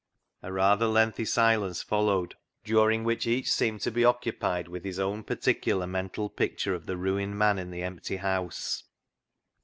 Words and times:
A 0.41 0.51
rather 0.51 0.87
lengthy 0.87 1.25
silence 1.25 1.83
followed, 1.83 2.33
during 2.63 3.03
which 3.03 3.27
each 3.27 3.51
seemed 3.51 3.81
to 3.81 3.91
be 3.91 4.03
occupied 4.03 4.67
with 4.67 4.83
his 4.83 4.97
own 4.97 5.23
particular 5.23 5.85
mental 5.85 6.27
picture 6.27 6.73
of 6.73 6.87
the 6.87 6.97
ruined 6.97 7.37
man 7.37 7.59
in 7.59 7.69
the 7.69 7.83
empty 7.83 8.15
house. 8.17 8.85